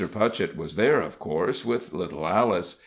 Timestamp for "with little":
1.63-2.25